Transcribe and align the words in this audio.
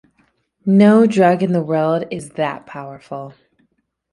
No 0.65 1.05
drug 1.05 1.43
in 1.43 1.51
the 1.51 1.61
world 1.61 2.05
is 2.09 2.29
that 2.31 2.65
powerful. 2.65 3.35